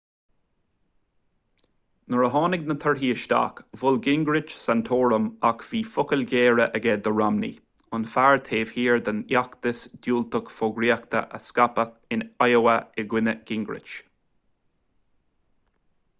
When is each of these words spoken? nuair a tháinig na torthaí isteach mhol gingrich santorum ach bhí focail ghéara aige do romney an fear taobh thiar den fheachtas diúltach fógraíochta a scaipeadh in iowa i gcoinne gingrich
nuair 2.13 2.23
a 2.27 2.29
tháinig 2.35 2.63
na 2.69 2.75
torthaí 2.83 3.09
isteach 3.15 3.59
mhol 3.81 3.99
gingrich 4.07 4.53
santorum 4.61 5.27
ach 5.49 5.65
bhí 5.67 5.81
focail 5.89 6.23
ghéara 6.31 6.65
aige 6.79 6.95
do 7.07 7.13
romney 7.17 7.51
an 7.97 8.07
fear 8.13 8.41
taobh 8.49 8.73
thiar 8.77 9.05
den 9.09 9.19
fheachtas 9.33 9.81
diúltach 10.07 10.49
fógraíochta 10.55 11.21
a 11.39 11.43
scaipeadh 11.49 11.93
in 12.17 12.23
iowa 12.47 12.75
i 13.03 13.05
gcoinne 13.13 13.37
gingrich 13.53 13.93